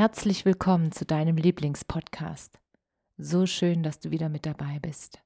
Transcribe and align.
Herzlich 0.00 0.46
willkommen 0.46 0.92
zu 0.92 1.04
deinem 1.04 1.36
Lieblingspodcast. 1.36 2.58
So 3.18 3.44
schön, 3.44 3.82
dass 3.82 4.00
du 4.00 4.10
wieder 4.10 4.30
mit 4.30 4.46
dabei 4.46 4.78
bist. 4.78 5.22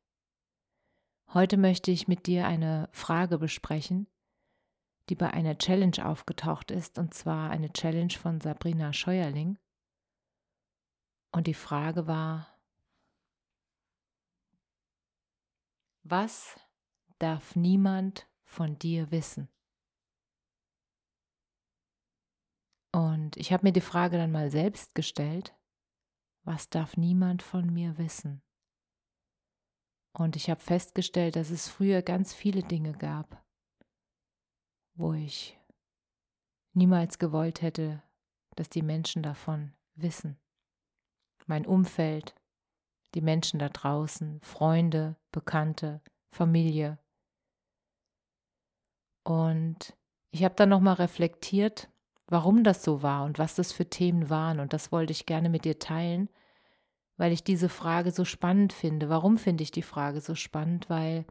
Heute 1.32 1.58
möchte 1.58 1.92
ich 1.92 2.08
mit 2.08 2.26
dir 2.26 2.48
eine 2.48 2.88
Frage 2.90 3.38
besprechen, 3.38 4.08
die 5.08 5.14
bei 5.14 5.30
einer 5.30 5.56
Challenge 5.58 6.04
aufgetaucht 6.04 6.72
ist, 6.72 6.98
und 6.98 7.14
zwar 7.14 7.50
eine 7.50 7.72
Challenge 7.72 8.14
von 8.14 8.40
Sabrina 8.40 8.92
Scheuerling. 8.92 9.58
Und 11.30 11.46
die 11.46 11.54
Frage 11.54 12.08
war, 12.08 12.58
was 16.02 16.58
darf 17.20 17.54
niemand 17.54 18.26
von 18.42 18.76
dir 18.80 19.12
wissen? 19.12 19.53
Und 22.94 23.36
ich 23.36 23.52
habe 23.52 23.66
mir 23.66 23.72
die 23.72 23.80
Frage 23.80 24.18
dann 24.18 24.30
mal 24.30 24.52
selbst 24.52 24.94
gestellt, 24.94 25.52
was 26.44 26.70
darf 26.70 26.96
niemand 26.96 27.42
von 27.42 27.72
mir 27.72 27.98
wissen? 27.98 28.40
Und 30.12 30.36
ich 30.36 30.48
habe 30.48 30.60
festgestellt, 30.60 31.34
dass 31.34 31.50
es 31.50 31.68
früher 31.68 32.02
ganz 32.02 32.32
viele 32.32 32.62
Dinge 32.62 32.92
gab, 32.92 33.44
wo 34.94 35.12
ich 35.12 35.58
niemals 36.72 37.18
gewollt 37.18 37.62
hätte, 37.62 38.00
dass 38.54 38.68
die 38.68 38.82
Menschen 38.82 39.24
davon 39.24 39.74
wissen. 39.96 40.38
Mein 41.46 41.66
Umfeld, 41.66 42.36
die 43.16 43.22
Menschen 43.22 43.58
da 43.58 43.70
draußen, 43.70 44.40
Freunde, 44.40 45.16
Bekannte, 45.32 46.00
Familie. 46.30 47.00
Und 49.24 49.96
ich 50.30 50.44
habe 50.44 50.54
dann 50.54 50.68
nochmal 50.68 50.94
reflektiert, 50.94 51.90
warum 52.26 52.64
das 52.64 52.82
so 52.82 53.02
war 53.02 53.24
und 53.24 53.38
was 53.38 53.54
das 53.54 53.72
für 53.72 53.88
Themen 53.88 54.30
waren. 54.30 54.60
Und 54.60 54.72
das 54.72 54.92
wollte 54.92 55.12
ich 55.12 55.26
gerne 55.26 55.48
mit 55.48 55.64
dir 55.64 55.78
teilen, 55.78 56.28
weil 57.16 57.32
ich 57.32 57.44
diese 57.44 57.68
Frage 57.68 58.10
so 58.10 58.24
spannend 58.24 58.72
finde. 58.72 59.08
Warum 59.08 59.38
finde 59.38 59.62
ich 59.62 59.70
die 59.70 59.82
Frage 59.82 60.20
so 60.20 60.34
spannend? 60.34 60.88
Weil 60.88 61.24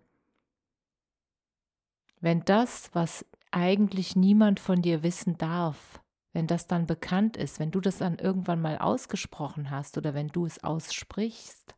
wenn 2.20 2.46
das, 2.46 2.90
was 2.94 3.26
eigentlich 3.52 4.16
niemand 4.16 4.60
von 4.60 4.82
dir 4.82 5.04
wissen 5.04 5.38
darf, 5.38 6.00
wenn 6.32 6.48
das 6.48 6.68
dann 6.68 6.88
bekannt 6.88 7.38
ist, 7.38 7.60
wenn 7.60 7.72
du 7.72 7.80
das 7.80 8.00
dann 8.00 8.18
irgendwann 8.18 8.62
mal 8.62 8.80
ausgesprochen 8.80 9.70
hast 9.70 9.98
oder 9.98 10.14
wenn 10.14 10.30
du 10.30 10.46
es 10.46 10.64
aussprichst, 10.64 11.76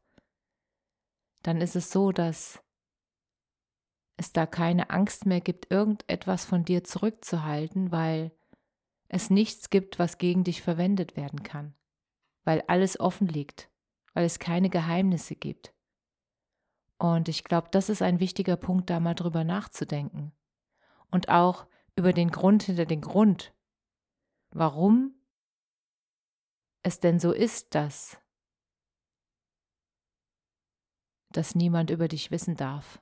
dann 1.44 1.62
ist 1.62 1.76
es 1.76 1.92
so, 1.92 2.12
dass 2.12 2.62
es 4.18 4.32
da 4.32 4.46
keine 4.46 4.90
Angst 4.92 5.26
mehr 5.26 5.42
gibt, 5.42 5.72
irgendetwas 5.72 6.46
von 6.46 6.64
dir 6.64 6.84
zurückzuhalten, 6.84 7.92
weil 7.92 8.32
es 9.08 9.30
nichts 9.30 9.70
gibt, 9.70 10.00
was 10.00 10.18
gegen 10.18 10.44
dich 10.44 10.62
verwendet 10.62 11.16
werden 11.16 11.44
kann, 11.44 11.76
weil 12.44 12.62
alles 12.68 13.00
offen 13.00 13.28
liegt, 13.28 13.70
weil 14.14 14.26
es 14.26 14.40
keine 14.40 14.70
Geheimnisse 14.70 15.36
gibt. 15.36 15.74
Und 16.98 17.28
ich 17.28 17.44
glaube, 17.44 17.70
das 17.72 17.90
ist 17.90 18.02
ein 18.02 18.20
wichtiger 18.20 18.56
Punkt, 18.56 18.90
da 18.90 19.00
mal 19.00 19.14
drüber 19.14 19.44
nachzudenken. 19.44 20.32
Und 21.12 21.30
auch 21.30 21.68
über 21.96 22.14
den 22.14 22.32
Grund 22.32 22.64
hinter 22.64 22.86
den 22.86 23.02
Grund, 23.02 23.54
warum 24.52 25.14
es 26.84 27.00
denn 27.00 27.20
so 27.20 27.32
ist, 27.32 27.76
dass, 27.76 28.20
dass 31.32 31.56
niemand 31.56 31.90
über 31.90 32.08
dich 32.08 32.32
wissen 32.32 32.56
darf, 32.56 33.02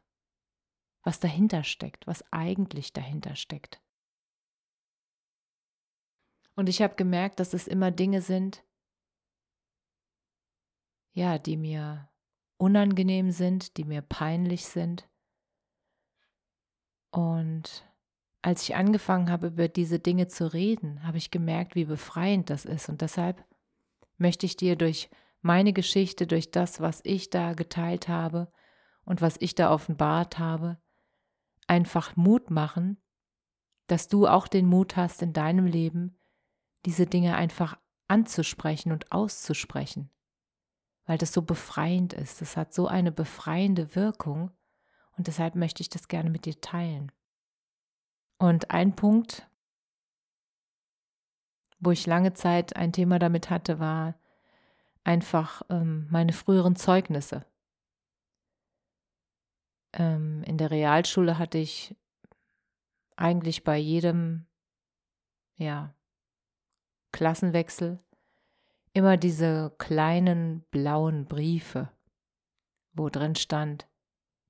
was 1.04 1.20
dahinter 1.20 1.64
steckt, 1.64 2.08
was 2.08 2.24
eigentlich 2.32 2.94
dahinter 2.94 3.36
steckt. 3.36 3.83
Und 6.56 6.70
ich 6.70 6.82
habe 6.82 6.96
gemerkt, 6.96 7.40
dass 7.40 7.54
es 7.54 7.68
immer 7.68 7.92
Dinge 7.92 8.22
sind, 8.22 8.64
ja, 11.14 11.38
die 11.38 11.58
mir 11.58 12.10
unangenehm 12.58 13.32
sind, 13.32 13.78
die 13.78 13.84
mir 13.84 14.02
peinlich 14.02 14.66
sind. 14.66 15.08
Und 17.12 17.86
als 18.42 18.64
ich 18.64 18.76
angefangen 18.76 19.30
habe, 19.32 19.48
über 19.48 19.68
diese 19.68 20.00
Dinge 20.00 20.28
zu 20.28 20.52
reden, 20.52 21.04
habe 21.04 21.18
ich 21.18 21.32
gemerkt, 21.32 21.76
wie 21.76 21.86
befreiend 21.86 22.50
das 22.50 22.66
ist. 22.66 22.90
Und 22.90 23.02
deshalb 23.02 23.44
möchte 24.18 24.46
ich 24.46 24.58
dir 24.58 24.76
durch 24.76 25.10
meine 25.42 25.74
Geschichte, 25.74 26.26
durch 26.26 26.52
das, 26.52 26.80
was 26.80 27.02
ich 27.04 27.30
da 27.30 27.54
geteilt 27.54 28.08
habe 28.08 28.52
und 29.06 29.22
was 29.22 29.38
ich 29.40 29.56
da 29.56 29.72
offenbart 29.72 30.40
habe, 30.40 30.78
einfach 31.68 32.16
Mut 32.16 32.50
machen, 32.50 32.98
dass 33.88 34.08
du 34.08 34.28
auch 34.28 34.48
den 34.48 34.66
Mut 34.66 34.96
hast 34.96 35.22
in 35.22 35.34
deinem 35.34 35.66
Leben, 35.66 36.18
diese 36.86 37.06
Dinge 37.06 37.36
einfach 37.36 37.78
anzusprechen 38.08 38.92
und 38.92 39.12
auszusprechen, 39.12 40.10
weil 41.06 41.18
das 41.18 41.34
so 41.34 41.42
befreiend 41.42 42.14
ist. 42.14 42.42
Das 42.42 42.58
hat 42.58 42.74
so 42.74 42.88
eine 42.88 43.12
befreiende 43.12 43.96
Wirkung 43.96 44.52
und 45.18 45.28
deshalb 45.28 45.56
möchte 45.56 45.82
ich 45.82 45.90
das 45.90 46.08
gerne 46.08 46.30
mit 46.30 46.46
dir 46.46 46.60
teilen. 46.60 47.12
Und 48.38 48.72
ein 48.72 48.96
Punkt, 48.96 49.48
wo 51.80 51.92
ich 51.92 52.06
lange 52.06 52.34
Zeit 52.34 52.76
ein 52.76 52.94
Thema 52.94 53.20
damit 53.20 53.50
hatte, 53.50 53.80
war 53.80 54.16
einfach 55.04 55.62
ähm, 55.70 56.08
meine 56.10 56.34
früheren 56.34 56.76
Zeugnisse. 56.76 57.46
Ähm, 59.94 60.44
in 60.44 60.58
der 60.58 60.72
Realschule 60.72 61.38
hatte 61.38 61.58
ich 61.58 61.96
eigentlich 63.16 63.64
bei 63.64 63.78
jedem, 63.78 64.46
ja, 65.56 65.94
Klassenwechsel 67.14 68.00
immer 68.94 69.16
diese 69.16 69.74
kleinen 69.78 70.66
blauen 70.72 71.26
Briefe, 71.26 71.90
wo 72.92 73.10
drin 73.10 73.36
stand, 73.36 73.88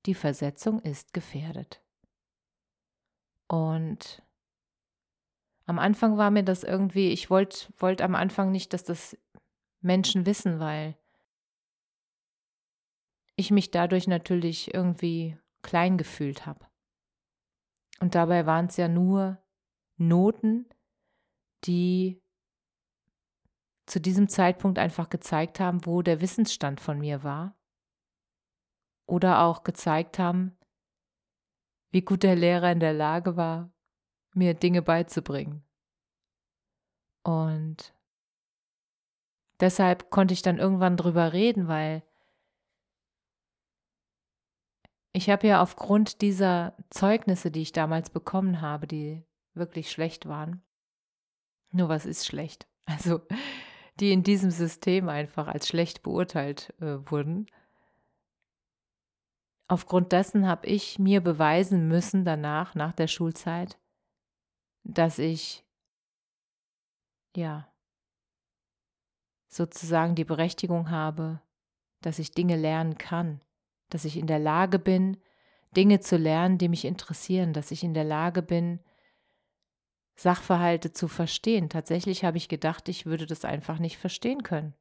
die 0.08 0.16
Versetzung 0.16 0.80
ist 0.80 1.14
gefährdet. 1.14 1.82
Und 3.48 4.24
am 5.66 5.78
Anfang 5.78 6.18
war 6.18 6.32
mir 6.32 6.44
das 6.44 6.64
irgendwie, 6.64 7.10
ich 7.10 7.30
wollte 7.30 7.68
wollt 7.78 8.02
am 8.02 8.16
Anfang 8.16 8.52
nicht, 8.52 8.74
dass 8.74 8.84
das 8.84 9.18
Menschen 9.82 10.26
wissen, 10.26 10.60
weil 10.60 10.98
ich 13.36 13.52
mich 13.52 13.72
dadurch 13.72 14.08
natürlich 14.08 14.74
irgendwie 14.74 15.38
klein 15.62 15.98
gefühlt 15.98 16.46
habe. 16.46 16.66
Und 18.00 18.16
dabei 18.16 18.46
waren 18.46 18.66
es 18.66 18.78
ja 18.78 18.88
nur 18.88 19.42
Noten, 19.98 20.68
die 21.66 22.23
zu 23.86 24.00
diesem 24.00 24.30
Zeitpunkt 24.30 24.80
einfach 24.80 25.10
gezeigt 25.10 25.60
haben, 25.60 25.86
wo 25.86 26.02
der 26.02 26.22
Wissensstand 26.22 26.80
von 26.80 27.00
mir 27.00 27.24
war. 27.24 27.56
Oder 29.06 29.42
auch 29.42 29.64
gezeigt 29.64 30.18
haben, 30.20 30.58
wie 31.92 32.02
gut 32.02 32.24
der 32.24 32.36
Lehrer 32.36 32.72
in 32.72 32.80
der 32.80 32.94
Lage 32.94 33.36
war, 33.36 33.72
mir 34.34 34.54
Dinge 34.54 34.82
beizubringen. 34.82 35.64
Und 37.24 37.94
deshalb 39.60 40.10
konnte 40.10 40.34
ich 40.34 40.42
dann 40.42 40.58
irgendwann 40.58 40.98
drüber 40.98 41.34
reden, 41.34 41.68
weil 41.68 42.04
ich 45.12 45.30
habe 45.30 45.48
ja 45.48 45.62
aufgrund 45.62 46.22
dieser 46.22 46.76
Zeugnisse, 46.90 47.52
die 47.52 47.62
ich 47.62 47.72
damals 47.72 48.10
bekommen 48.10 48.62
habe, 48.62 48.88
die 48.88 49.24
wirklich 49.54 49.92
schlecht 49.92 50.28
waren, 50.28 50.64
nur 51.72 51.90
was 51.90 52.06
ist 52.06 52.26
schlecht? 52.26 52.68
Also 52.86 53.22
die 54.00 54.12
in 54.12 54.24
diesem 54.24 54.52
System 54.52 55.10
einfach 55.10 55.48
als 55.48 55.68
schlecht 55.68 56.04
beurteilt 56.04 56.74
äh, 56.82 56.98
wurden. 57.10 57.48
Aufgrund 59.68 60.12
dessen 60.12 60.48
habe 60.48 60.68
ich 60.68 61.00
mir 61.00 61.22
beweisen 61.22 61.88
müssen 61.88 62.26
danach, 62.26 62.76
nach 62.76 62.94
der 62.94 63.08
Schulzeit, 63.08 63.78
dass 64.84 65.20
ich, 65.20 65.64
ja, 67.36 67.68
sozusagen 69.48 70.16
die 70.16 70.26
Berechtigung 70.26 70.90
habe, 70.90 71.42
dass 72.02 72.20
ich 72.20 72.32
Dinge 72.32 72.58
lernen 72.58 72.98
kann, 72.98 73.42
dass 73.90 74.06
ich 74.06 74.18
in 74.18 74.28
der 74.28 74.40
Lage 74.40 74.80
bin, 74.80 75.18
Dinge 75.76 76.00
zu 76.00 76.18
lernen, 76.18 76.58
die 76.58 76.70
mich 76.70 76.86
interessieren, 76.86 77.54
dass 77.54 77.72
ich 77.72 77.84
in 77.84 77.94
der 77.94 78.04
Lage 78.04 78.42
bin, 78.42 78.80
Sachverhalte 80.16 80.94
zu 80.94 81.08
verstehen. 81.08 81.70
Tatsächlich 81.70 82.24
habe 82.24 82.38
ich 82.38 82.48
gedacht, 82.50 82.88
ich 82.90 83.06
würde 83.06 83.26
das 83.26 83.46
einfach 83.46 83.80
nicht 83.80 83.98
verstehen 83.98 84.44
können. 84.44 84.74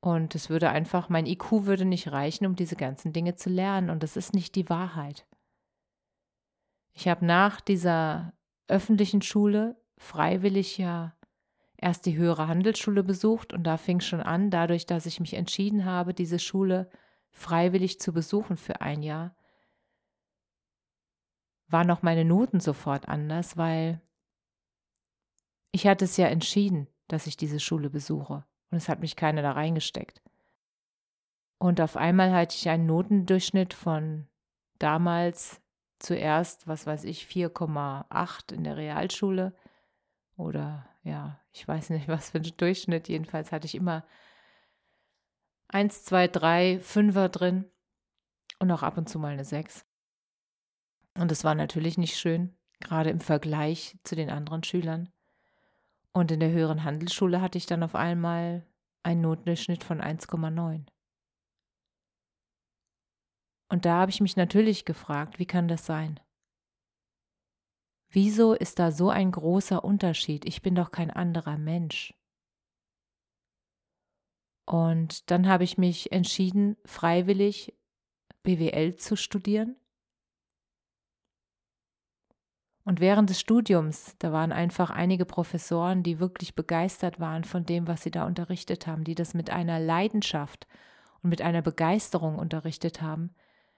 Und 0.00 0.34
es 0.34 0.48
würde 0.48 0.70
einfach, 0.70 1.08
mein 1.08 1.26
IQ 1.26 1.66
würde 1.66 1.84
nicht 1.84 2.10
reichen, 2.10 2.46
um 2.46 2.56
diese 2.56 2.76
ganzen 2.76 3.12
Dinge 3.12 3.34
zu 3.34 3.50
lernen. 3.50 3.90
Und 3.90 4.02
das 4.02 4.16
ist 4.16 4.34
nicht 4.34 4.54
die 4.54 4.68
Wahrheit. 4.68 5.26
Ich 6.92 7.08
habe 7.08 7.24
nach 7.24 7.60
dieser 7.60 8.32
öffentlichen 8.68 9.22
Schule 9.22 9.76
freiwillig 9.98 10.78
ja 10.78 11.14
erst 11.76 12.06
die 12.06 12.16
höhere 12.16 12.48
Handelsschule 12.48 13.02
besucht 13.02 13.52
und 13.52 13.64
da 13.64 13.76
fing 13.76 14.00
schon 14.00 14.20
an, 14.20 14.50
dadurch, 14.50 14.86
dass 14.86 15.06
ich 15.06 15.20
mich 15.20 15.34
entschieden 15.34 15.84
habe, 15.84 16.14
diese 16.14 16.38
Schule 16.38 16.90
freiwillig 17.30 18.00
zu 18.00 18.12
besuchen 18.12 18.56
für 18.56 18.80
ein 18.80 19.02
Jahr, 19.02 19.34
waren 21.68 21.90
auch 21.90 22.02
meine 22.02 22.24
Noten 22.24 22.60
sofort 22.60 23.08
anders, 23.08 23.56
weil 23.56 24.00
ich 25.72 25.86
hatte 25.86 26.04
es 26.04 26.16
ja 26.16 26.26
entschieden, 26.26 26.88
dass 27.08 27.26
ich 27.26 27.36
diese 27.36 27.60
Schule 27.60 27.90
besuche 27.90 28.44
und 28.70 28.76
es 28.76 28.88
hat 28.88 29.00
mich 29.00 29.16
keiner 29.16 29.42
da 29.42 29.52
reingesteckt. 29.52 30.22
Und 31.58 31.80
auf 31.80 31.96
einmal 31.96 32.32
hatte 32.32 32.56
ich 32.56 32.68
einen 32.68 32.86
Notendurchschnitt 32.86 33.74
von 33.74 34.26
damals 34.78 35.60
zuerst, 35.98 36.66
was 36.66 36.86
weiß 36.86 37.04
ich, 37.04 37.24
4,8 37.24 38.52
in 38.54 38.64
der 38.64 38.76
Realschule 38.76 39.54
oder 40.36 40.88
ja, 41.02 41.40
ich 41.52 41.66
weiß 41.66 41.90
nicht, 41.90 42.08
was 42.08 42.30
für 42.30 42.38
ein 42.38 42.52
Durchschnitt. 42.56 43.08
Jedenfalls 43.08 43.52
hatte 43.52 43.66
ich 43.66 43.74
immer 43.74 44.04
1, 45.68 46.04
2, 46.04 46.28
3, 46.28 46.80
5er 46.82 47.28
drin 47.28 47.70
und 48.58 48.70
auch 48.70 48.82
ab 48.82 48.96
und 48.98 49.08
zu 49.08 49.18
mal 49.18 49.32
eine 49.32 49.44
6. 49.44 49.86
Und 51.18 51.30
das 51.30 51.44
war 51.44 51.54
natürlich 51.54 51.98
nicht 51.98 52.16
schön, 52.16 52.56
gerade 52.80 53.10
im 53.10 53.20
Vergleich 53.20 53.98
zu 54.04 54.16
den 54.16 54.30
anderen 54.30 54.64
Schülern. 54.64 55.12
Und 56.12 56.30
in 56.30 56.40
der 56.40 56.50
höheren 56.50 56.84
Handelsschule 56.84 57.40
hatte 57.40 57.58
ich 57.58 57.66
dann 57.66 57.82
auf 57.82 57.94
einmal 57.94 58.66
einen 59.02 59.20
Notendurchschnitt 59.22 59.84
von 59.84 60.00
1,9. 60.00 60.86
Und 63.70 63.84
da 63.84 64.00
habe 64.00 64.10
ich 64.10 64.20
mich 64.20 64.36
natürlich 64.36 64.84
gefragt, 64.84 65.38
wie 65.38 65.46
kann 65.46 65.68
das 65.68 65.86
sein? 65.86 66.18
Wieso 68.12 68.54
ist 68.54 68.80
da 68.80 68.90
so 68.90 69.08
ein 69.08 69.30
großer 69.30 69.84
Unterschied? 69.84 70.44
Ich 70.44 70.62
bin 70.62 70.74
doch 70.74 70.90
kein 70.90 71.12
anderer 71.12 71.56
Mensch. 71.56 72.12
Und 74.66 75.30
dann 75.30 75.48
habe 75.48 75.62
ich 75.62 75.78
mich 75.78 76.10
entschieden, 76.10 76.76
freiwillig 76.84 77.76
BWL 78.42 78.96
zu 78.96 79.16
studieren. 79.16 79.79
Und 82.90 82.98
während 82.98 83.30
des 83.30 83.38
Studiums, 83.38 84.16
da 84.18 84.32
waren 84.32 84.50
einfach 84.50 84.90
einige 84.90 85.24
Professoren, 85.24 86.02
die 86.02 86.18
wirklich 86.18 86.56
begeistert 86.56 87.20
waren 87.20 87.44
von 87.44 87.64
dem, 87.64 87.86
was 87.86 88.02
sie 88.02 88.10
da 88.10 88.26
unterrichtet 88.26 88.88
haben, 88.88 89.04
die 89.04 89.14
das 89.14 89.32
mit 89.32 89.48
einer 89.48 89.78
Leidenschaft 89.78 90.66
und 91.22 91.30
mit 91.30 91.40
einer 91.40 91.62
Begeisterung 91.62 92.36
unterrichtet 92.36 93.00
haben, 93.00 93.32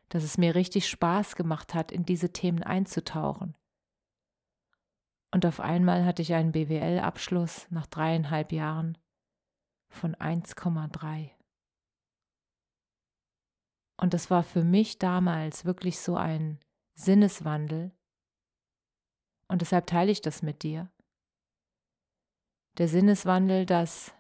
dass 0.09 0.23
es 0.23 0.39
mir 0.39 0.55
richtig 0.55 0.89
Spaß 0.89 1.37
gemacht 1.37 1.75
hat, 1.75 1.93
in 1.93 2.07
diese 2.07 2.33
Themen 2.33 2.63
einzutauchen. 2.63 3.55
Und 5.31 5.45
auf 5.45 5.61
einmal 5.61 6.07
hatte 6.07 6.23
ich 6.23 6.33
einen 6.33 6.53
BWL-Abschluss 6.53 7.67
nach 7.69 7.85
dreieinhalb 7.85 8.51
Jahren 8.51 8.97
von 9.91 10.15
1,3. 10.15 11.29
Und 13.99 14.15
das 14.15 14.31
war 14.31 14.43
für 14.43 14.65
mich 14.65 14.99
damals 14.99 15.67
wirklich 15.67 15.99
so 15.99 16.17
ein 16.17 16.61
Sinneswandel. 16.95 17.93
Und 19.53 19.61
deshalb 19.61 19.87
teile 19.87 20.11
ich 20.11 20.23
das 20.23 20.41
mit 20.41 20.63
dir. 20.63 20.91
Der 22.79 22.89
Sinneswandel, 22.89 23.67
dass 23.67 24.15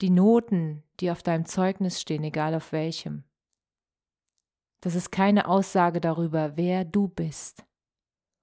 die 0.00 0.10
Noten, 0.10 0.82
die 0.98 1.12
auf 1.12 1.22
deinem 1.22 1.46
Zeugnis 1.46 2.00
stehen, 2.00 2.24
egal 2.24 2.56
auf 2.56 2.72
welchem, 2.72 3.22
das 4.80 4.96
ist 4.96 5.12
keine 5.12 5.46
Aussage 5.46 6.00
darüber, 6.00 6.56
wer 6.56 6.84
du 6.84 7.06
bist. 7.06 7.64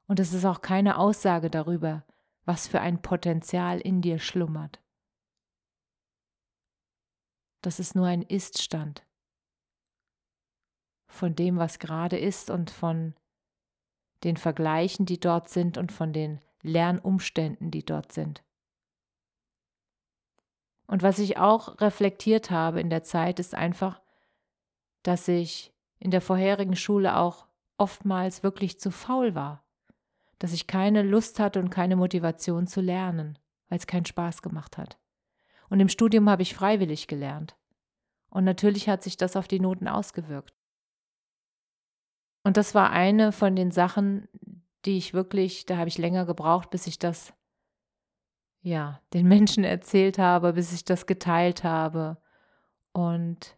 Und 0.08 0.22
es 0.22 0.32
ist 0.32 0.46
auch 0.46 0.62
keine 0.62 0.98
Aussage 0.98 1.50
darüber, 1.50 2.06
was 2.46 2.70
für 2.70 2.80
ein 2.80 3.02
Potenzial 3.02 3.82
in 3.82 4.02
dir 4.02 4.20
schlummert. 4.20 4.82
Das 7.60 7.78
ist 7.78 7.94
nur 7.94 8.08
ein 8.08 8.22
Iststand 8.22 9.06
von 11.10 11.36
dem, 11.36 11.58
was 11.58 11.80
gerade 11.80 12.18
ist 12.18 12.50
und 12.50 12.72
von 12.72 13.16
den 14.24 14.38
Vergleichen, 14.38 15.06
die 15.06 15.20
dort 15.20 15.50
sind 15.50 15.78
und 15.78 15.92
von 15.92 16.14
den 16.14 16.40
Lernumständen, 16.62 17.72
die 17.72 17.86
dort 17.86 18.12
sind. 18.12 18.44
Und 20.88 21.04
was 21.04 21.20
ich 21.20 21.38
auch 21.38 21.82
reflektiert 21.82 22.52
habe 22.52 22.80
in 22.80 22.90
der 22.90 23.04
Zeit, 23.04 23.40
ist 23.40 23.56
einfach, 23.56 24.02
dass 25.02 25.28
ich 25.28 25.74
in 26.00 26.12
der 26.12 26.22
vorherigen 26.22 26.76
Schule 26.76 27.18
auch 27.18 27.48
oftmals 27.78 28.44
wirklich 28.44 28.80
zu 28.80 28.92
faul 28.92 29.36
war 29.36 29.64
dass 30.44 30.52
ich 30.52 30.68
keine 30.68 31.04
Lust 31.04 31.40
hatte 31.40 31.62
und 31.62 31.70
keine 31.70 31.96
Motivation 31.96 32.68
zu 32.68 32.82
lernen, 32.82 33.40
weil 33.70 33.78
es 33.78 33.88
keinen 33.88 34.06
Spaß 34.06 34.42
gemacht 34.42 34.78
hat. 34.78 34.98
Und 35.70 35.80
im 35.80 35.88
Studium 35.88 36.30
habe 36.30 36.42
ich 36.42 36.54
freiwillig 36.54 37.08
gelernt. 37.08 37.56
Und 38.30 38.44
natürlich 38.44 38.90
hat 38.90 39.04
sich 39.04 39.16
das 39.16 39.38
auf 39.38 39.48
die 39.48 39.62
Noten 39.62 39.88
ausgewirkt. 39.88 40.54
Und 42.44 42.58
das 42.58 42.76
war 42.76 42.92
eine 42.92 43.32
von 43.32 43.56
den 43.56 43.72
Sachen, 43.72 44.28
die 44.86 44.98
ich 44.98 45.14
wirklich, 45.14 45.66
da 45.66 45.78
habe 45.78 45.88
ich 45.88 45.98
länger 45.98 46.26
gebraucht, 46.26 46.70
bis 46.70 46.88
ich 46.88 47.00
das, 47.00 47.34
ja, 48.62 49.02
den 49.14 49.28
Menschen 49.30 49.64
erzählt 49.64 50.18
habe, 50.18 50.54
bis 50.54 50.74
ich 50.74 50.84
das 50.84 51.06
geteilt 51.06 51.64
habe. 51.64 52.18
Und 52.92 53.56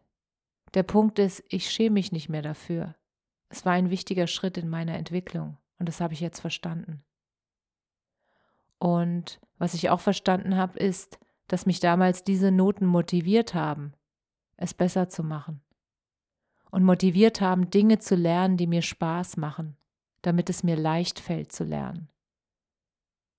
der 0.73 0.83
Punkt 0.83 1.19
ist, 1.19 1.43
ich 1.49 1.69
schäme 1.69 1.95
mich 1.95 2.11
nicht 2.11 2.29
mehr 2.29 2.41
dafür. 2.41 2.95
Es 3.49 3.65
war 3.65 3.73
ein 3.73 3.89
wichtiger 3.89 4.27
Schritt 4.27 4.57
in 4.57 4.69
meiner 4.69 4.95
Entwicklung. 4.95 5.57
Und 5.79 5.89
das 5.89 6.01
habe 6.01 6.13
ich 6.13 6.19
jetzt 6.19 6.39
verstanden. 6.39 7.03
Und 8.77 9.39
was 9.57 9.73
ich 9.73 9.89
auch 9.89 9.99
verstanden 9.99 10.57
habe, 10.57 10.77
ist, 10.77 11.19
dass 11.47 11.65
mich 11.65 11.79
damals 11.79 12.23
diese 12.23 12.51
Noten 12.51 12.85
motiviert 12.85 13.53
haben, 13.53 13.93
es 14.57 14.73
besser 14.73 15.09
zu 15.09 15.23
machen. 15.23 15.61
Und 16.75 16.83
motiviert 16.83 17.39
haben, 17.39 17.69
Dinge 17.69 17.99
zu 17.99 18.15
lernen, 18.15 18.57
die 18.57 18.67
mir 18.67 18.81
Spaß 18.81 19.37
machen, 19.37 19.77
damit 20.23 20.49
es 20.49 20.61
mir 20.61 20.75
leicht 20.75 21.21
fällt 21.21 21.53
zu 21.53 21.63
lernen. 21.63 22.09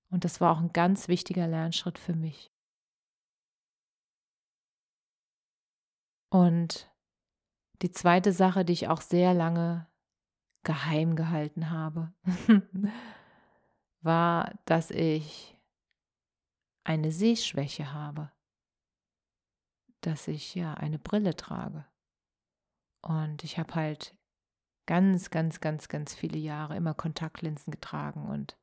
Und 0.09 0.23
das 0.23 0.41
war 0.41 0.51
auch 0.51 0.59
ein 0.59 0.73
ganz 0.73 1.07
wichtiger 1.07 1.47
Lernschritt 1.47 1.99
für 1.99 2.15
mich. 2.15 2.51
Und 6.31 6.91
die 7.83 7.91
zweite 7.91 8.33
Sache, 8.33 8.65
die 8.65 8.73
ich 8.73 8.87
auch 8.87 9.01
sehr 9.01 9.35
lange 9.35 9.85
geheim 10.63 11.15
gehalten 11.15 11.69
habe, 11.69 12.11
war, 14.01 14.51
dass 14.65 14.89
ich 14.89 15.55
eine 16.83 17.11
Sehschwäche 17.11 17.93
habe, 17.93 18.31
dass 20.01 20.27
ich 20.27 20.55
ja 20.55 20.73
eine 20.73 20.97
Brille 20.97 21.35
trage. 21.35 21.85
Und 23.01 23.43
ich 23.43 23.57
habe 23.57 23.75
halt 23.75 24.15
ganz, 24.85 25.29
ganz, 25.29 25.59
ganz, 25.59 25.87
ganz 25.87 26.13
viele 26.15 26.37
Jahre 26.37 26.75
immer 26.75 26.93
Kontaktlinsen 26.93 27.71
getragen 27.71 28.27
und 28.27 28.57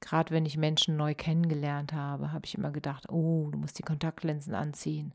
gerade 0.00 0.32
wenn 0.32 0.46
ich 0.46 0.56
Menschen 0.56 0.96
neu 0.96 1.14
kennengelernt 1.14 1.92
habe, 1.92 2.32
habe 2.32 2.46
ich 2.46 2.54
immer 2.54 2.70
gedacht, 2.70 3.08
oh, 3.08 3.50
du 3.50 3.58
musst 3.58 3.78
die 3.78 3.84
Kontaktlinsen 3.84 4.54
anziehen. 4.54 5.14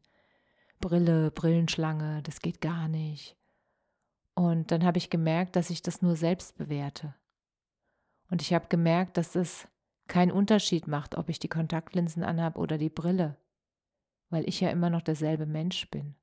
Brille, 0.80 1.32
Brillenschlange, 1.32 2.22
das 2.24 2.42
geht 2.42 2.60
gar 2.60 2.88
nicht. 2.88 3.38
Und 4.36 4.72
dann 4.72 4.84
habe 4.84 4.98
ich 4.98 5.10
gemerkt, 5.10 5.56
dass 5.56 5.70
ich 5.70 5.82
das 5.82 6.02
nur 6.02 6.16
selbst 6.16 6.58
bewerte. 6.58 7.16
Und 8.30 8.42
ich 8.42 8.54
habe 8.54 8.68
gemerkt, 8.68 9.18
dass 9.18 9.36
es 9.36 9.68
keinen 10.08 10.32
Unterschied 10.32 10.88
macht, 10.88 11.16
ob 11.16 11.30
ich 11.30 11.40
die 11.40 11.50
Kontaktlinsen 11.50 12.24
anhabe 12.24 12.60
oder 12.60 12.78
die 12.78 12.90
Brille, 12.90 13.38
weil 14.30 14.48
ich 14.50 14.60
ja 14.60 14.70
immer 14.70 14.90
noch 14.90 15.02
derselbe 15.02 15.46
Mensch 15.46 15.90
bin. 15.90 16.16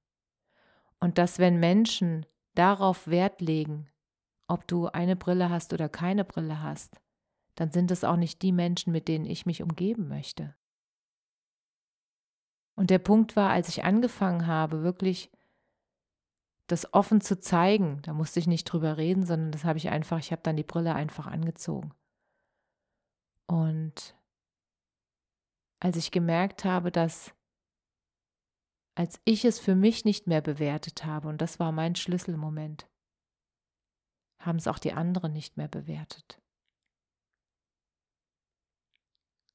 Und 1.00 1.18
dass 1.18 1.38
wenn 1.38 1.58
Menschen 1.58 2.26
darauf 2.54 3.08
Wert 3.08 3.40
legen, 3.40 3.88
ob 4.46 4.66
du 4.68 4.86
eine 4.88 5.16
Brille 5.16 5.50
hast 5.50 5.72
oder 5.72 5.88
keine 5.88 6.24
Brille 6.24 6.62
hast, 6.62 7.00
dann 7.54 7.72
sind 7.72 7.90
es 7.90 8.04
auch 8.04 8.16
nicht 8.16 8.42
die 8.42 8.52
Menschen, 8.52 8.92
mit 8.92 9.08
denen 9.08 9.24
ich 9.24 9.46
mich 9.46 9.62
umgeben 9.62 10.08
möchte. 10.08 10.54
Und 12.74 12.90
der 12.90 12.98
Punkt 12.98 13.36
war, 13.36 13.50
als 13.50 13.68
ich 13.68 13.84
angefangen 13.84 14.46
habe, 14.46 14.82
wirklich 14.82 15.30
das 16.70 16.94
offen 16.94 17.20
zu 17.20 17.38
zeigen. 17.38 18.00
Da 18.02 18.12
musste 18.12 18.38
ich 18.38 18.46
nicht 18.46 18.64
drüber 18.64 18.96
reden, 18.96 19.26
sondern 19.26 19.52
das 19.52 19.64
habe 19.64 19.78
ich 19.78 19.88
einfach, 19.90 20.18
ich 20.18 20.32
habe 20.32 20.42
dann 20.42 20.56
die 20.56 20.62
Brille 20.62 20.94
einfach 20.94 21.26
angezogen. 21.26 21.92
Und 23.46 24.16
als 25.80 25.96
ich 25.96 26.10
gemerkt 26.10 26.64
habe, 26.64 26.92
dass 26.92 27.34
als 29.00 29.18
ich 29.24 29.46
es 29.46 29.58
für 29.58 29.74
mich 29.74 30.04
nicht 30.04 30.26
mehr 30.26 30.42
bewertet 30.42 31.06
habe, 31.06 31.28
und 31.28 31.40
das 31.40 31.58
war 31.58 31.72
mein 31.72 31.96
Schlüsselmoment, 31.96 32.86
haben 34.38 34.58
es 34.58 34.68
auch 34.68 34.78
die 34.78 34.92
anderen 34.92 35.32
nicht 35.32 35.56
mehr 35.56 35.68
bewertet. 35.68 36.38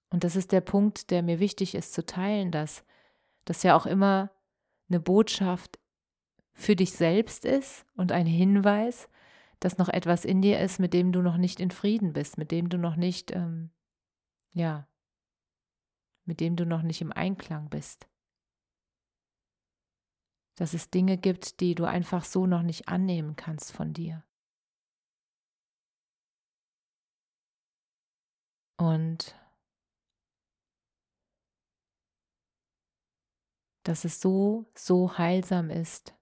Und 0.10 0.24
das 0.24 0.36
ist 0.36 0.52
der 0.52 0.62
Punkt, 0.62 1.12
der 1.12 1.22
mir 1.22 1.40
wichtig 1.40 1.75
ist 1.75 1.94
zu 1.94 2.04
teilen, 2.04 2.50
dass 2.50 2.84
das 3.44 3.62
ja 3.62 3.78
auch 3.78 3.86
immer 3.86 4.32
eine 4.90 5.00
Botschaft 5.00 5.78
für 6.54 6.75
dich 6.75 6.94
selbst 6.94 7.46
ist 7.46 7.86
und 7.96 8.12
ein 8.12 8.25
Hinweis, 8.25 9.08
dass 9.60 9.78
noch 9.78 9.90
etwas 9.90 10.25
in 10.25 10.42
dir 10.42 10.60
ist, 10.60 10.80
mit 10.80 10.92
dem 10.92 11.12
du 11.12 11.22
noch 11.22 11.38
nicht 11.38 11.60
in 11.60 11.70
Frieden 11.70 12.14
bist, 12.14 12.40
mit 12.40 12.50
dem 12.50 12.70
du 12.70 12.80
noch 12.80 12.96
nicht, 12.96 13.30
ähm, 13.30 13.70
ja, 14.54 14.88
mit 16.24 16.40
dem 16.40 16.56
du 16.56 16.66
noch 16.66 16.82
nicht 16.82 17.02
im 17.02 17.12
Einklang 17.12 17.70
bist. 17.70 18.08
Dass 20.56 20.74
es 20.74 20.90
Dinge 20.90 21.18
gibt, 21.18 21.60
die 21.60 21.76
du 21.76 21.86
einfach 21.86 22.24
so 22.24 22.48
noch 22.48 22.62
nicht 22.62 22.88
annehmen 22.88 23.36
kannst 23.36 23.72
von 23.72 23.94
dir. 23.94 24.24
Und 28.78 29.36
dass 33.84 34.04
es 34.04 34.20
so, 34.20 34.66
so 34.76 35.18
heilsam 35.18 35.70
ist, 35.70 36.16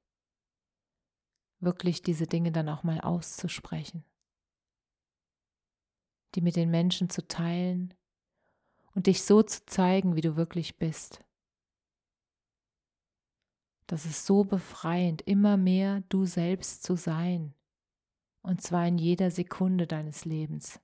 wirklich 1.60 2.02
diese 2.02 2.28
Dinge 2.28 2.52
dann 2.52 2.70
auch 2.70 2.84
mal 2.84 3.00
auszusprechen, 3.00 4.04
die 6.36 6.42
mit 6.42 6.56
den 6.56 6.70
Menschen 6.70 7.10
zu 7.10 7.28
teilen 7.28 7.94
und 8.94 9.08
dich 9.08 9.24
so 9.24 9.42
zu 9.44 9.66
zeigen, 9.66 10.16
wie 10.16 10.22
du 10.22 10.36
wirklich 10.36 10.78
bist. 10.78 11.24
Das 13.88 14.06
ist 14.06 14.26
so 14.26 14.44
befreiend, 14.44 15.22
immer 15.24 15.58
mehr 15.58 16.04
du 16.10 16.26
selbst 16.26 16.84
zu 16.84 16.96
sein, 16.96 17.54
und 18.42 18.62
zwar 18.62 18.88
in 18.88 18.98
jeder 18.98 19.32
Sekunde 19.32 19.88
deines 19.88 20.26
Lebens. 20.26 20.80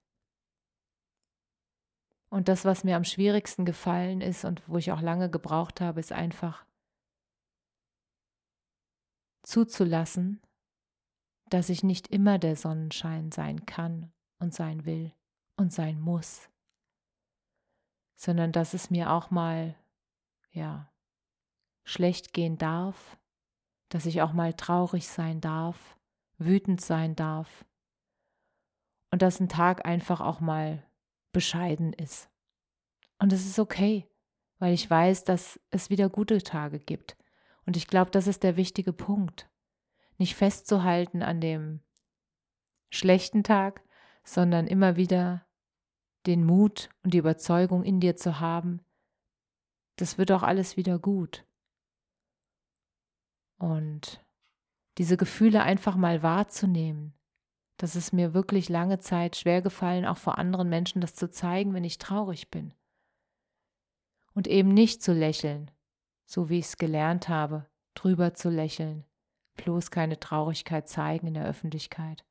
Und 2.30 2.48
das, 2.48 2.64
was 2.64 2.84
mir 2.84 2.96
am 2.96 3.04
schwierigsten 3.04 3.66
gefallen 3.66 4.22
ist 4.22 4.46
und 4.46 4.62
wo 4.68 4.78
ich 4.78 4.92
auch 4.92 5.02
lange 5.02 5.30
gebraucht 5.30 5.82
habe, 5.82 6.00
ist 6.00 6.12
einfach 6.12 6.66
zuzulassen, 9.42 10.42
dass 11.50 11.70
ich 11.70 11.84
nicht 11.84 12.10
immer 12.10 12.38
der 12.38 12.56
Sonnenschein 12.56 13.32
sein 13.32 13.66
kann 13.66 14.12
und 14.38 14.54
sein 14.54 14.86
will 14.86 15.12
und 15.58 15.74
sein 15.74 16.00
muss, 16.00 16.50
sondern 18.16 18.52
dass 18.52 18.76
es 18.76 18.92
mir 18.92 19.12
auch 19.12 19.32
mal, 19.32 19.76
ja, 20.52 20.92
schlecht 21.90 22.34
gehen 22.34 22.60
darf, 22.60 23.18
dass 23.90 24.06
ich 24.06 24.22
auch 24.22 24.32
mal 24.32 24.54
traurig 24.54 25.08
sein 25.08 25.42
darf, 25.42 25.98
wütend 26.38 26.82
sein 26.82 27.16
darf 27.16 27.66
und 29.10 29.24
dass 29.24 29.40
ein 29.40 29.50
Tag 29.50 29.88
einfach 29.88 30.22
auch 30.22 30.40
mal 30.40 30.86
bescheiden 31.32 31.92
ist. 31.94 32.30
Und 33.18 33.34
es 33.34 33.44
ist 33.44 33.58
okay, 33.58 34.08
weil 34.60 34.72
ich 34.72 34.88
weiß, 34.88 35.24
dass 35.24 35.60
es 35.72 35.90
wieder 35.90 36.10
gute 36.10 36.44
Tage 36.44 36.78
gibt 36.78 37.18
und 37.66 37.76
ich 37.76 37.88
glaube, 37.88 38.12
das 38.12 38.28
ist 38.28 38.44
der 38.44 38.56
wichtige 38.56 38.94
Punkt. 38.94 39.50
Nicht 40.20 40.36
festzuhalten 40.36 41.24
an 41.24 41.42
dem 41.42 41.80
schlechten 42.92 43.44
Tag, 43.44 43.82
sondern 44.24 44.68
immer 44.68 44.96
wieder 44.96 45.44
den 46.28 46.46
Mut 46.46 46.90
und 47.04 47.16
die 47.16 47.18
Überzeugung 47.18 47.84
in 47.84 48.00
dir 48.00 48.16
zu 48.16 48.40
haben, 48.40 48.82
das 49.96 50.20
wird 50.20 50.32
auch 50.32 50.44
alles 50.44 50.78
wieder 50.78 51.00
gut. 51.00 51.46
Und 53.60 54.26
diese 54.98 55.18
Gefühle 55.18 55.62
einfach 55.62 55.96
mal 55.96 56.24
wahrzunehmen. 56.24 57.14
Das 57.78 57.96
ist 57.96 58.12
mir 58.12 58.34
wirklich 58.34 58.68
lange 58.68 59.00
Zeit 59.00 59.38
schwer 59.38 59.62
gefallen, 59.62 60.06
auch 60.06 60.18
vor 60.18 60.38
anderen 60.38 60.68
Menschen 60.68 61.00
das 61.00 61.14
zu 61.14 61.30
zeigen, 61.30 61.74
wenn 61.74 61.86
ich 61.86 61.98
traurig 61.98 62.50
bin. 62.50 62.74
Und 64.34 64.48
eben 64.48 64.74
nicht 64.74 65.02
zu 65.02 65.14
lächeln, 65.14 65.72
so 66.26 66.50
wie 66.50 66.60
ich 66.60 66.66
es 66.66 66.78
gelernt 66.78 67.30
habe, 67.30 67.70
drüber 67.94 68.34
zu 68.34 68.50
lächeln, 68.50 69.06
bloß 69.56 69.92
keine 69.92 70.20
Traurigkeit 70.20 70.90
zeigen 70.90 71.28
in 71.28 71.34
der 71.34 71.46
Öffentlichkeit. 71.46 72.26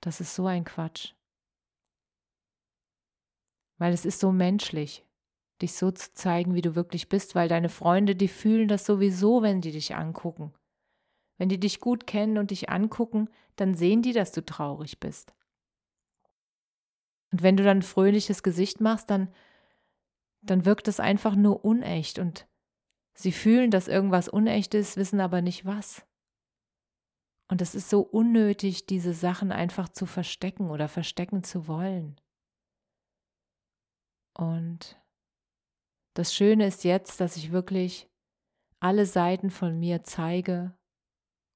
Das 0.00 0.20
ist 0.20 0.34
so 0.34 0.46
ein 0.46 0.64
Quatsch. 0.64 1.14
Weil 3.78 3.92
es 3.92 4.04
ist 4.04 4.20
so 4.20 4.32
menschlich, 4.32 5.07
dich 5.60 5.74
so 5.74 5.90
zu 5.90 6.12
zeigen, 6.14 6.54
wie 6.54 6.62
du 6.62 6.74
wirklich 6.74 7.08
bist, 7.08 7.34
weil 7.34 7.48
deine 7.48 7.68
Freunde, 7.68 8.14
die 8.14 8.28
fühlen 8.28 8.68
das 8.68 8.86
sowieso, 8.86 9.42
wenn 9.42 9.60
die 9.60 9.72
dich 9.72 9.94
angucken. 9.94 10.52
Wenn 11.36 11.48
die 11.48 11.60
dich 11.60 11.80
gut 11.80 12.06
kennen 12.06 12.38
und 12.38 12.50
dich 12.50 12.68
angucken, 12.68 13.28
dann 13.56 13.74
sehen 13.74 14.02
die, 14.02 14.12
dass 14.12 14.32
du 14.32 14.44
traurig 14.44 15.00
bist. 15.00 15.34
Und 17.30 17.42
wenn 17.42 17.56
du 17.56 17.64
dann 17.64 17.78
ein 17.78 17.82
fröhliches 17.82 18.42
Gesicht 18.42 18.80
machst, 18.80 19.10
dann, 19.10 19.32
dann 20.40 20.64
wirkt 20.64 20.88
es 20.88 21.00
einfach 21.00 21.36
nur 21.36 21.64
unecht 21.64 22.18
und 22.18 22.48
Sie 23.20 23.32
fühlen, 23.32 23.72
dass 23.72 23.88
irgendwas 23.88 24.28
unecht 24.28 24.74
ist, 24.74 24.96
wissen 24.96 25.20
aber 25.20 25.42
nicht 25.42 25.64
was. 25.64 26.06
Und 27.48 27.60
es 27.60 27.74
ist 27.74 27.90
so 27.90 28.00
unnötig, 28.00 28.86
diese 28.86 29.12
Sachen 29.12 29.50
einfach 29.50 29.88
zu 29.88 30.06
verstecken 30.06 30.70
oder 30.70 30.86
verstecken 30.86 31.42
zu 31.42 31.66
wollen. 31.66 32.20
Und 34.34 35.02
das 36.18 36.34
Schöne 36.34 36.66
ist 36.66 36.82
jetzt, 36.82 37.20
dass 37.20 37.36
ich 37.36 37.52
wirklich 37.52 38.10
alle 38.80 39.06
Seiten 39.06 39.50
von 39.50 39.78
mir 39.78 40.02
zeige 40.02 40.76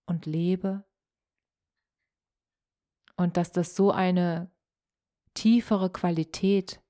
und 0.07 0.25
lebe 0.25 0.85
und 3.17 3.37
dass 3.37 3.51
das 3.51 3.75
so 3.75 3.91
eine 3.91 4.53
tiefere 5.35 5.91
Qualität 5.91 6.81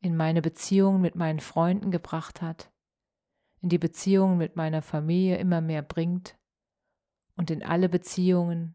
in 0.00 0.16
meine 0.16 0.40
Beziehungen 0.40 1.02
mit 1.02 1.16
meinen 1.16 1.40
Freunden 1.40 1.90
gebracht 1.90 2.40
hat, 2.40 2.72
in 3.60 3.68
die 3.68 3.76
Beziehungen 3.76 4.38
mit 4.38 4.56
meiner 4.56 4.80
Familie 4.80 5.36
immer 5.36 5.60
mehr 5.60 5.82
bringt 5.82 6.38
und 7.36 7.50
in 7.50 7.62
alle 7.62 7.90
Beziehungen, 7.90 8.74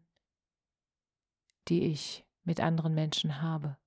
die 1.66 1.86
ich 1.86 2.24
mit 2.44 2.60
anderen 2.60 2.94
Menschen 2.94 3.42
habe. 3.42 3.78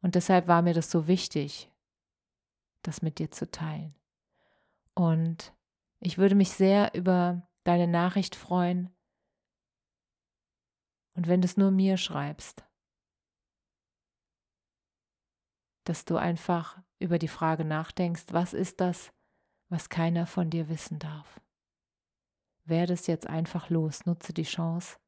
Und 0.00 0.14
deshalb 0.14 0.48
war 0.48 0.62
mir 0.62 0.72
das 0.72 0.90
so 0.90 1.06
wichtig, 1.06 1.70
das 2.86 3.02
mit 3.02 3.18
dir 3.18 3.30
zu 3.30 3.50
teilen. 3.50 3.94
Und 4.94 5.54
ich 6.00 6.18
würde 6.18 6.34
mich 6.34 6.50
sehr 6.50 6.94
über 6.94 7.48
deine 7.64 7.88
Nachricht 7.88 8.36
freuen. 8.36 8.94
Und 11.14 11.28
wenn 11.28 11.40
du 11.40 11.46
es 11.46 11.56
nur 11.56 11.70
mir 11.70 11.96
schreibst, 11.96 12.64
dass 15.84 16.04
du 16.04 16.16
einfach 16.16 16.80
über 16.98 17.18
die 17.18 17.28
Frage 17.28 17.64
nachdenkst, 17.64 18.26
was 18.30 18.54
ist 18.54 18.80
das, 18.80 19.12
was 19.68 19.88
keiner 19.88 20.26
von 20.26 20.50
dir 20.50 20.68
wissen 20.68 20.98
darf. 20.98 21.40
Werde 22.64 22.94
es 22.94 23.06
jetzt 23.06 23.26
einfach 23.26 23.68
los, 23.68 24.06
nutze 24.06 24.32
die 24.32 24.44
Chance. 24.44 24.98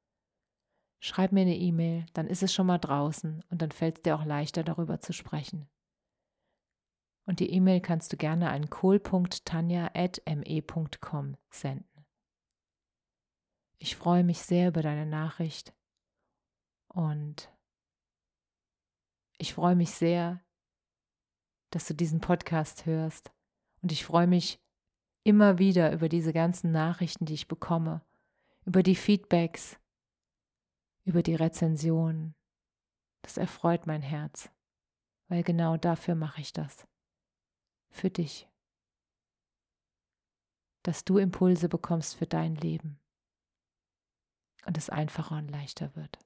Schreib 1.01 1.33
mir 1.33 1.43
eine 1.43 1.57
E-Mail, 1.57 2.07
dann 2.15 2.27
ist 2.27 2.43
es 2.43 2.53
schon 2.53 2.67
mal 2.67 2.79
draußen 2.79 3.45
und 3.51 3.63
dann 3.63 3.71
fällt 3.71 3.99
es 3.99 4.03
dir 4.03 4.17
auch 4.17 4.25
leichter, 4.25 4.65
darüber 4.65 5.01
zu 5.01 5.13
sprechen. 5.13 5.69
Und 7.27 7.41
die 7.41 7.53
E-Mail 7.53 7.81
kannst 7.81 8.13
du 8.13 8.17
gerne 8.17 8.51
an 8.51 8.71
kohl.tanja.me.com 8.71 11.37
senden. 11.51 11.97
Ich 13.79 13.97
freue 13.97 14.25
mich 14.25 14.39
sehr 14.39 14.69
über 14.69 14.81
deine 14.81 15.07
Nachricht 15.07 15.75
und 16.89 17.53
ich 19.39 19.53
freue 19.53 19.77
mich 19.77 19.91
sehr, 19.91 20.43
dass 21.71 21.87
du 21.87 21.95
diesen 21.95 22.21
Podcast 22.21 22.87
hörst. 22.87 23.33
Und 23.83 23.93
ich 23.93 24.05
freue 24.05 24.27
mich 24.27 24.61
immer 25.25 25.59
wieder 25.59 25.93
über 25.93 26.09
diese 26.09 26.33
ganzen 26.33 26.73
Nachrichten, 26.73 27.27
die 27.27 27.35
ich 27.35 27.49
bekomme, 27.49 28.03
über 28.65 28.83
die 28.83 28.97
Feedbacks, 28.97 29.79
über 31.05 31.23
die 31.23 31.35
Rezensionen. 31.35 32.35
Das 33.23 33.37
erfreut 33.37 33.87
mein 33.87 34.03
Herz, 34.03 34.51
weil 35.29 35.43
genau 35.43 35.77
dafür 35.77 36.15
mache 36.15 36.41
ich 36.41 36.53
das. 36.53 36.87
Für 37.89 38.11
dich. 38.11 38.49
Dass 40.83 41.05
du 41.05 41.19
Impulse 41.19 41.69
bekommst 41.69 42.17
für 42.17 42.27
dein 42.27 42.55
Leben 42.55 43.01
und 44.67 44.77
es 44.77 44.91
einfacher 44.91 45.37
und 45.37 45.49
leichter 45.49 45.95
wird 45.97 46.19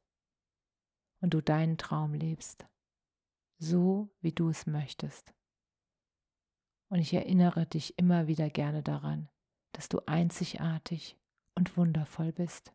und 1.20 1.34
du 1.34 1.40
deinen 1.40 1.78
Traum 1.78 2.14
lebst 2.14 2.66
so 3.60 4.10
wie 4.20 4.32
du 4.32 4.48
es 4.48 4.66
möchtest. 4.66 5.34
Und 6.88 6.98
ich 6.98 7.14
erinnere 7.14 7.66
dich 7.66 7.96
immer 7.98 8.26
wieder 8.26 8.50
gerne 8.50 8.82
daran, 8.82 9.28
dass 9.72 9.88
du 9.88 10.00
einzigartig 10.06 11.16
und 11.54 11.76
wundervoll 11.76 12.32
bist. 12.32 12.72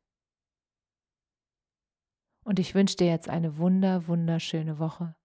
Und 2.46 2.60
ich 2.60 2.76
wünsche 2.76 2.96
dir 2.96 3.08
jetzt 3.08 3.28
eine 3.28 3.58
wunder, 3.58 4.08
wunderschöne 4.08 4.80
Woche. 4.80 5.16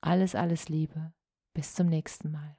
Alles, 0.00 0.34
alles 0.34 0.68
Liebe. 0.68 1.12
Bis 1.52 1.74
zum 1.74 1.86
nächsten 1.86 2.30
Mal. 2.30 2.58